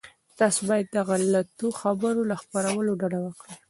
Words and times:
تاسي 0.39 0.61
باید 0.69 0.87
د 0.91 0.97
غلطو 1.07 1.67
خبرونو 1.79 2.21
له 2.31 2.35
خپرولو 2.41 2.91
ډډه 3.01 3.19
وکړئ. 3.23 3.53